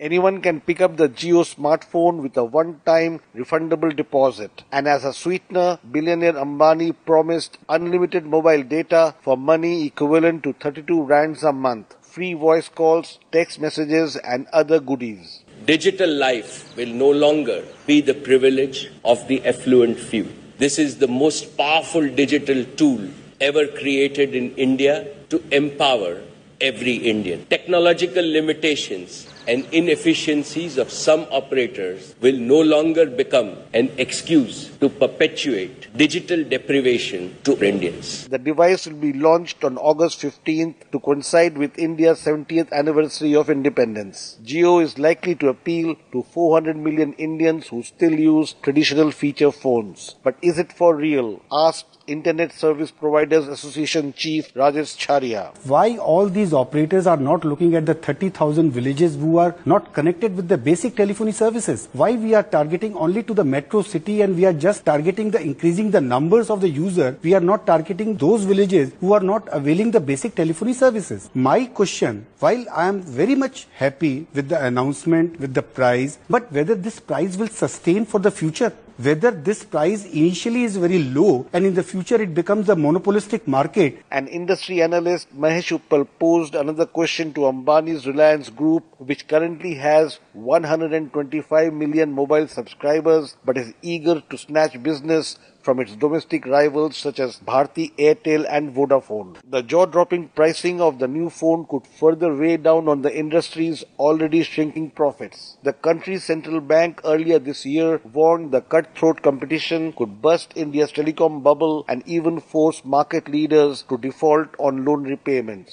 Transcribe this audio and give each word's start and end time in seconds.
Anyone 0.00 0.40
can 0.40 0.62
pick 0.62 0.80
up 0.80 0.96
the 0.96 1.10
Jio 1.10 1.44
smartphone 1.44 2.22
with 2.22 2.34
a 2.38 2.42
one-time 2.42 3.20
refundable 3.36 3.94
deposit. 3.94 4.64
And 4.72 4.88
as 4.88 5.04
a 5.04 5.12
sweetener, 5.12 5.78
billionaire 5.92 6.32
Ambani 6.32 6.96
promised 7.04 7.58
unlimited 7.68 8.24
mobile 8.24 8.62
data 8.62 9.14
for 9.20 9.36
money 9.36 9.84
equivalent 9.84 10.42
to 10.44 10.54
32 10.54 11.02
rands 11.02 11.42
a 11.42 11.52
month, 11.52 11.96
free 12.00 12.32
voice 12.32 12.70
calls, 12.70 13.18
text 13.30 13.60
messages 13.60 14.16
and 14.16 14.46
other 14.54 14.80
goodies. 14.80 15.44
Digital 15.66 16.08
life 16.08 16.74
will 16.78 16.94
no 16.94 17.10
longer 17.10 17.62
be 17.86 18.00
the 18.00 18.14
privilege 18.14 18.90
of 19.04 19.28
the 19.28 19.44
affluent 19.46 19.98
few. 19.98 20.32
This 20.56 20.78
is 20.78 20.96
the 20.96 21.08
most 21.08 21.58
powerful 21.58 22.08
digital 22.08 22.64
tool 22.64 23.06
ever 23.38 23.66
created 23.66 24.34
in 24.34 24.54
India 24.54 25.08
to 25.28 25.44
empower 25.54 26.22
every 26.58 26.94
Indian. 26.94 27.44
Technological 27.50 28.24
limitations 28.24 29.26
and 29.46 29.64
inefficiencies 29.72 30.78
of 30.78 30.90
some 30.90 31.26
operators 31.30 32.14
will 32.20 32.36
no 32.36 32.60
longer 32.60 33.06
become 33.06 33.56
an 33.72 33.90
excuse 33.98 34.68
to 34.78 34.88
perpetuate 34.88 35.88
digital 35.96 36.44
deprivation 36.44 37.36
to 37.44 37.62
Indians. 37.64 38.28
The 38.28 38.38
device 38.38 38.86
will 38.86 38.96
be 38.96 39.12
launched 39.12 39.64
on 39.64 39.76
August 39.78 40.20
15th 40.20 40.90
to 40.92 41.00
coincide 41.00 41.58
with 41.58 41.78
India's 41.78 42.20
70th 42.20 42.72
anniversary 42.72 43.34
of 43.34 43.50
independence. 43.50 44.38
Jio 44.44 44.82
is 44.82 44.98
likely 44.98 45.34
to 45.36 45.48
appeal 45.48 45.96
to 46.12 46.22
400 46.22 46.76
million 46.76 47.12
Indians 47.14 47.68
who 47.68 47.82
still 47.82 48.12
use 48.12 48.54
traditional 48.62 49.10
feature 49.10 49.52
phones. 49.52 50.16
But 50.22 50.36
is 50.42 50.58
it 50.58 50.72
for 50.72 50.94
real? 50.96 51.42
Asked 51.52 51.86
Internet 52.06 52.52
Service 52.52 52.90
Providers 52.90 53.46
Association 53.46 54.12
Chief 54.12 54.52
Rajesh 54.54 54.96
Charia. 54.96 55.54
Why 55.64 55.96
all 55.96 56.28
these 56.28 56.52
operators 56.52 57.06
are 57.06 57.16
not 57.16 57.44
looking 57.44 57.76
at 57.76 57.86
the 57.86 57.94
30,000 57.94 58.70
villages 58.72 59.16
who 59.30 59.38
are 59.38 59.54
not 59.64 59.92
connected 59.92 60.36
with 60.36 60.48
the 60.48 60.58
basic 60.58 60.96
telephony 60.96 61.32
services? 61.32 61.88
Why 61.92 62.10
we 62.12 62.34
are 62.34 62.42
targeting 62.42 62.96
only 62.96 63.22
to 63.22 63.34
the 63.34 63.44
metro 63.44 63.82
city 63.82 64.20
and 64.22 64.36
we 64.36 64.44
are 64.44 64.52
just 64.52 64.84
targeting 64.84 65.30
the 65.30 65.40
increasing 65.40 65.90
the 65.90 66.00
numbers 66.00 66.50
of 66.50 66.60
the 66.60 66.68
user? 66.68 67.16
We 67.22 67.34
are 67.34 67.46
not 67.52 67.66
targeting 67.66 68.16
those 68.16 68.44
villages 68.44 68.92
who 69.00 69.12
are 69.12 69.26
not 69.32 69.48
availing 69.52 69.90
the 69.92 70.00
basic 70.00 70.34
telephony 70.34 70.72
services. 70.72 71.30
My 71.34 71.66
question, 71.66 72.26
while 72.40 72.64
I 72.70 72.88
am 72.88 73.00
very 73.02 73.34
much 73.34 73.66
happy 73.74 74.26
with 74.34 74.48
the 74.48 74.64
announcement, 74.64 75.38
with 75.38 75.54
the 75.54 75.62
price, 75.62 76.18
but 76.28 76.50
whether 76.52 76.74
this 76.74 76.98
price 77.00 77.36
will 77.36 77.48
sustain 77.48 78.04
for 78.04 78.18
the 78.18 78.30
future? 78.30 78.72
Whether 79.04 79.30
this 79.30 79.64
price 79.64 80.04
initially 80.04 80.64
is 80.64 80.76
very 80.76 80.98
low 81.02 81.46
and 81.52 81.64
in 81.64 81.74
the 81.74 81.82
future 81.82 82.20
it 82.20 82.34
becomes 82.34 82.68
a 82.68 82.76
monopolistic 82.76 83.46
market. 83.48 84.02
An 84.10 84.28
industry 84.28 84.82
analyst, 84.82 85.34
Mahesh 85.34 85.78
Uppal, 85.78 86.06
posed 86.18 86.54
another 86.54 86.86
question 86.86 87.32
to 87.34 87.40
Ambani's 87.40 88.06
Reliance 88.06 88.50
Group, 88.50 88.84
which 88.98 89.26
currently 89.26 89.74
has 89.74 90.18
125 90.34 91.72
million 91.72 92.12
mobile 92.12 92.46
subscribers 92.48 93.36
but 93.44 93.56
is 93.56 93.72
eager 93.80 94.20
to 94.28 94.36
snatch 94.36 94.82
business 94.82 95.38
from 95.62 95.80
its 95.80 95.94
domestic 95.96 96.46
rivals 96.46 96.96
such 96.96 97.20
as 97.20 97.38
Bharti 97.40 97.92
Airtel 97.96 98.46
and 98.50 98.74
Vodafone. 98.74 99.36
The 99.48 99.62
jaw-dropping 99.62 100.28
pricing 100.28 100.80
of 100.80 100.98
the 100.98 101.08
new 101.08 101.30
phone 101.30 101.66
could 101.66 101.86
further 101.86 102.34
weigh 102.34 102.56
down 102.56 102.88
on 102.88 103.02
the 103.02 103.14
industry's 103.24 103.84
already 103.98 104.42
shrinking 104.42 104.90
profits. 104.90 105.56
The 105.62 105.72
country's 105.72 106.24
central 106.24 106.60
bank 106.60 107.00
earlier 107.04 107.38
this 107.38 107.64
year 107.66 108.00
warned 108.12 108.52
the 108.52 108.62
cutthroat 108.62 109.22
competition 109.22 109.92
could 109.92 110.22
burst 110.22 110.52
India's 110.56 110.92
telecom 110.92 111.42
bubble 111.42 111.84
and 111.88 112.02
even 112.06 112.40
force 112.40 112.82
market 112.84 113.28
leaders 113.28 113.84
to 113.88 113.98
default 113.98 114.48
on 114.58 114.84
loan 114.84 115.04
repayments. 115.04 115.72